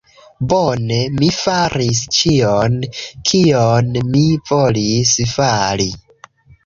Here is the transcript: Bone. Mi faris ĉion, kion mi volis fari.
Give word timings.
Bone. 0.53 0.95
Mi 1.17 1.27
faris 1.39 1.99
ĉion, 2.19 2.79
kion 3.33 3.93
mi 4.15 4.25
volis 4.53 5.13
fari. 5.37 5.91